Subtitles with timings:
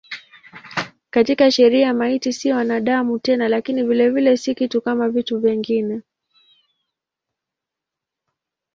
[1.09, 6.01] Katika sheria maiti si mwanadamu tena lakini vilevile si kitu kama vitu vingine.